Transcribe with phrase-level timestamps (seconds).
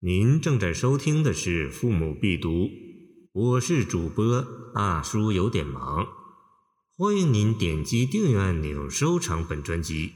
[0.00, 2.50] 您正在收听的是《父母必读》，
[3.32, 6.06] 我是主播大叔，有点忙。
[6.98, 10.12] 欢迎您点击订阅按钮，收藏本专辑。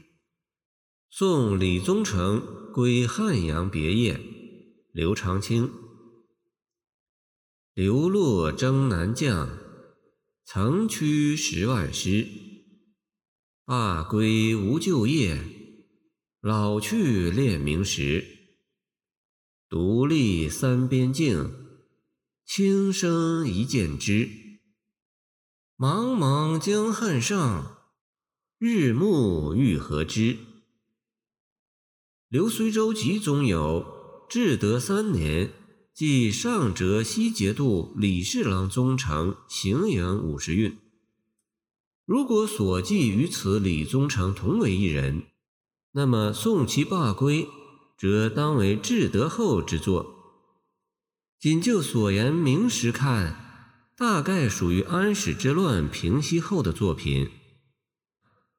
[1.09, 4.21] 送李宗成归汉阳别业，
[4.93, 5.71] 刘长卿。
[7.73, 9.49] 流落征南将，
[10.45, 12.27] 曾驱十万师。
[13.65, 15.43] 罢归无旧业，
[16.39, 18.40] 老去练明时。
[19.71, 21.55] 独立三边境，
[22.45, 24.27] 轻声一剑之。
[25.77, 27.77] 茫茫江汉上，
[28.59, 30.35] 日暮欲何之？
[32.27, 35.53] 刘随州集中有至德三年，
[35.93, 40.77] 即上浙西节度李侍郎宗成行营五十运。
[42.03, 45.27] 如果所记与此李宗成同为一人，
[45.93, 47.47] 那么送其罢归。
[48.01, 50.15] 则当为至德后之作。
[51.39, 57.29] 仅就所言明时看，大概属于安史之乱平息后的作品。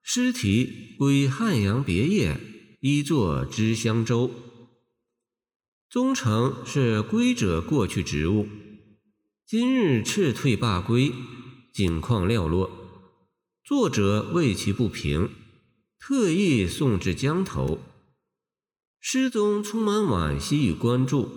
[0.00, 2.38] 诗题归汉阳别业，
[2.78, 4.30] 一作知襄州。
[5.90, 8.46] 宗成是归者过去职务，
[9.44, 11.12] 今日撤退罢归，
[11.72, 12.70] 景况寥落。
[13.64, 15.30] 作者为其不平，
[15.98, 17.80] 特意送至江头。
[19.04, 21.28] 诗中充满惋惜与关注。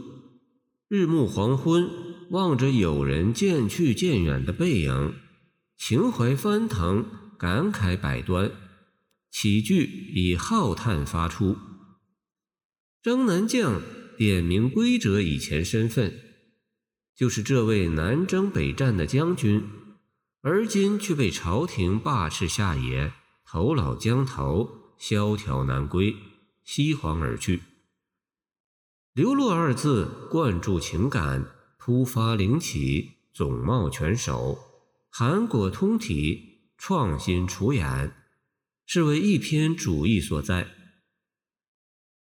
[0.87, 1.89] 日暮黄昏，
[2.29, 5.15] 望着友人渐去渐远的背影，
[5.75, 7.03] 情怀翻腾，
[7.39, 8.51] 感慨百端。
[9.31, 11.57] 起句以浩叹发出。
[13.01, 13.81] 征南将
[14.15, 16.13] 点名归者以前身份，
[17.15, 19.67] 就是这位南征北战的将军，
[20.41, 23.11] 而今却被朝廷罢斥下野，
[23.43, 26.15] 头老江头，萧条南归。
[26.65, 27.61] 西皇而去，
[29.13, 31.45] 流落二字灌注情感，
[31.77, 34.57] 突发灵起，总貌全首，
[35.11, 38.15] 含裹通体，创新出演，
[38.87, 40.71] 是为一篇主意所在。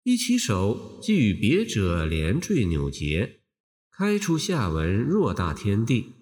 [0.02, 3.40] 一起手即与别者连缀扭结，
[3.90, 6.12] 开出下文偌大天地。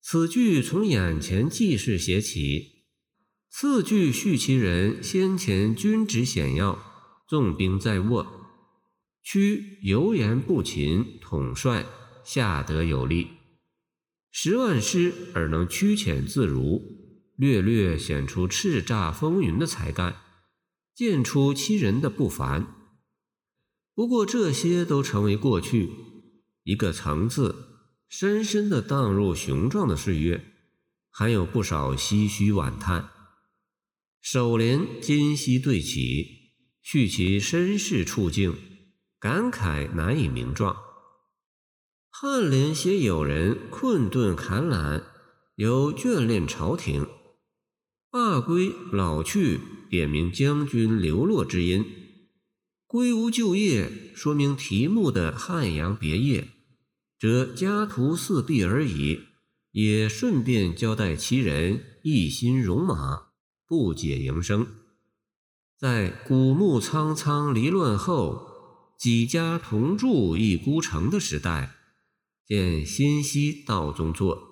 [0.00, 2.82] 此句从眼前记事写起，
[3.48, 6.91] 次句叙其人先前军职显要。
[7.32, 8.26] 纵兵在握，
[9.22, 11.86] 屈油盐不勤，统帅
[12.22, 13.28] 下得有力，
[14.30, 16.82] 十万师而能屈遣自如，
[17.36, 20.16] 略略显出叱咤风云的才干，
[20.94, 22.66] 见出其人的不凡。
[23.94, 25.88] 不过这些都成为过去，
[26.64, 27.78] 一个层次，
[28.10, 30.44] 深深的荡入雄壮的岁月，
[31.10, 33.08] 还有不少唏嘘惋叹。
[34.20, 36.41] 首联今夕对起。
[36.82, 38.54] 叙其身世处境，
[39.18, 40.76] 感慨难以名状。
[42.12, 45.04] 颔联写友人困顿坎览，
[45.54, 47.06] 有眷恋朝廷；
[48.10, 51.84] 罢归老去，点明将军流落之因。
[52.86, 56.48] 归无就业，说明题目的汉阳别业，
[57.18, 59.20] 则家徒四壁而已，
[59.70, 63.28] 也顺便交代其人一心戎马，
[63.66, 64.66] 不解营生。
[65.82, 68.46] 在古木苍苍离乱后，
[68.96, 71.74] 几家同住一孤城的时代，
[72.46, 74.44] 见新溪道中作，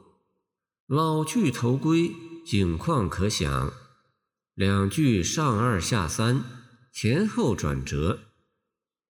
[0.89, 2.11] 老去头归，
[2.45, 3.73] 景况可想。
[4.57, 6.43] 两句上二下三，
[6.93, 8.19] 前后转折，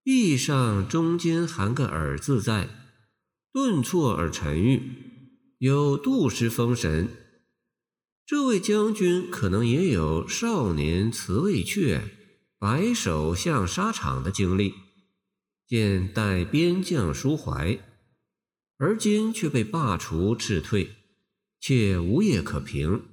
[0.03, 2.69] 意上中间含个耳字在，
[3.51, 4.83] 顿挫而沉郁，
[5.57, 7.09] 有杜氏风神。
[8.31, 12.01] 这位将军可能也有少年辞未却，
[12.57, 14.73] 白首向沙场的经历，
[15.67, 17.77] 见待边将抒怀，
[18.77, 20.95] 而今却被罢除斥退，
[21.59, 23.03] 且无业可凭。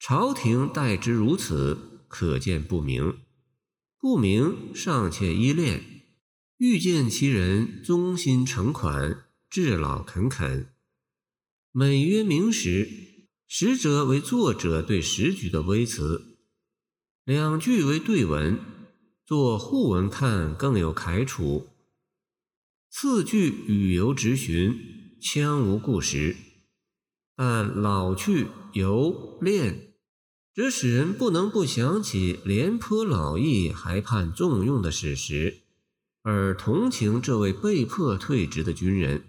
[0.00, 3.20] 朝廷待之如此，可见不明。
[4.00, 6.02] 不明尚且依恋，
[6.56, 10.70] 欲见其人忠心诚款，至老恳恳。
[11.70, 13.05] 每曰明时。
[13.48, 16.36] 实则为作者对时局的微词，
[17.24, 18.58] 两句为对文，
[19.24, 21.68] 做互文看更有楷楚。
[22.90, 26.36] 次句语犹直寻，腔无故时，
[27.36, 29.94] 但老去犹恋，
[30.52, 35.58] 则使人不能不想起廉颇老矣还盼重用的史实，
[36.22, 39.28] 而同情这位被迫退职的军人。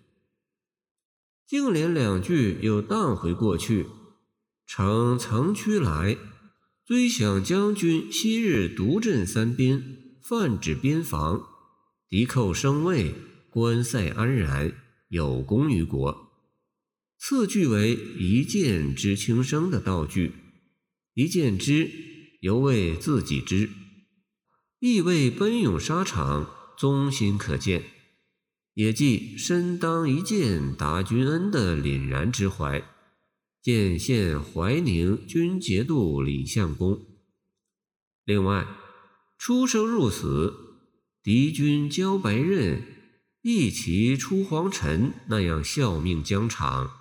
[1.45, 3.85] 竟连两句又荡回过去。
[4.67, 6.17] 乘曾驱来，
[6.85, 9.81] 追想将军昔日独镇三边，
[10.21, 11.41] 泛指边防，
[12.09, 13.15] 敌寇生畏，
[13.49, 14.73] 关塞安然，
[15.07, 16.29] 有功于国。
[17.17, 20.33] 次句为一箭知轻生的道具，
[21.13, 21.89] 一箭之
[22.41, 23.69] 犹为自己知，
[24.79, 27.83] 亦为奔涌沙场，忠心可见，
[28.73, 32.83] 也即身当一箭答君恩的凛然之怀。
[33.67, 37.05] 见现怀宁军节度李相公。
[38.23, 38.65] 另外，
[39.37, 40.53] 出生入死，
[41.21, 42.81] 敌军交白刃，
[43.41, 46.91] 一骑出黄尘，那样效命疆场。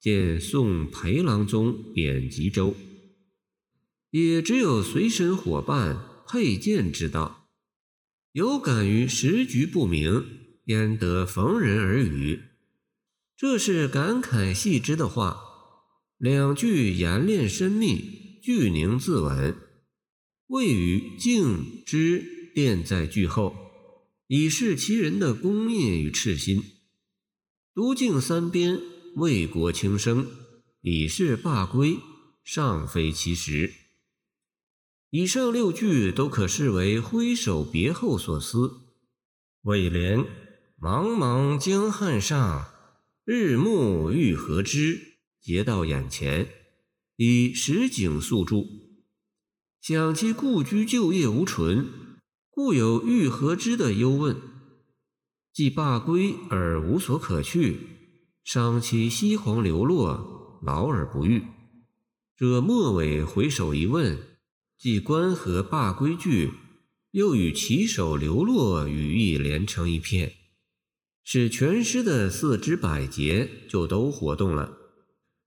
[0.00, 2.74] 见宋裴郎中贬吉州，
[4.10, 7.50] 也只有随身伙伴佩剑之道。
[8.32, 10.24] 有感于时局不明，
[10.64, 12.44] 焉得逢人而语？
[13.36, 15.44] 这是感慨系之的话。
[16.18, 19.56] 两句言练深密，句宁自稳，
[20.48, 23.54] 谓语静之垫在句后，
[24.26, 26.62] 以示其人的功业与赤心。
[27.74, 28.80] 读尽三边。
[29.16, 30.28] 为国轻生，
[30.80, 31.98] 以示罢归，
[32.44, 33.72] 尚非其时。
[35.10, 38.82] 以上六句都可视为挥手别后所思。
[39.62, 40.20] 尾联
[40.78, 42.66] “茫茫江汉上，
[43.24, 45.07] 日暮欲何之”
[45.48, 46.46] 接到眼前，
[47.16, 48.66] 以实景诉诸。
[49.80, 51.86] 想其故居旧业无存，
[52.50, 54.36] 故有欲何之的忧问。
[55.50, 57.78] 既罢归而无所可去。
[58.44, 61.42] 伤其西皇流落，劳而不遇。
[62.36, 64.18] 这末尾回首一问，
[64.76, 66.50] 既关河罢归句，
[67.12, 70.34] 又与骑手流落语意连成一片，
[71.24, 74.74] 使全诗的四肢百节就都活动了。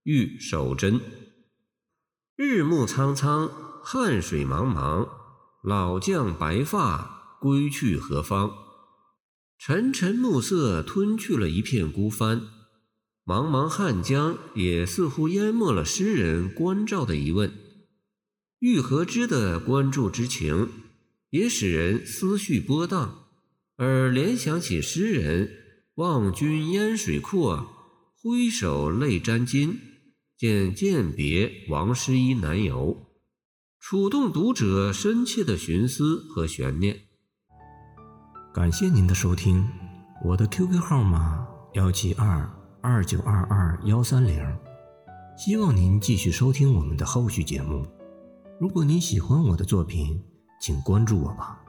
[0.04, 1.00] 欲守贞，
[2.34, 3.48] 日暮苍苍，
[3.84, 5.08] 汉水茫茫，
[5.62, 8.50] 老将白发归去何方？
[9.58, 12.40] 沉沉暮色吞去了一片孤帆。
[13.24, 17.52] 茫茫汉江也似乎淹没了诗人关照的疑问，
[18.58, 20.68] 欲何之的关注之情，
[21.30, 23.28] 也使人思绪波荡，
[23.76, 25.48] 而联想起诗人
[25.94, 27.68] 望君烟水阔，
[28.20, 29.78] 挥手泪沾襟，
[30.42, 33.12] 见鉴别王师一南游，
[33.78, 37.02] 触动读者深切的寻思和悬念。
[38.52, 39.64] 感谢您的收听，
[40.24, 42.44] 我的 QQ 号码幺七二。
[42.80, 44.44] 二九二二幺三零，
[45.38, 47.86] 希望您继续收听我们的后续节目。
[48.58, 50.20] 如果您喜欢我的作品，
[50.60, 51.62] 请关注我吧。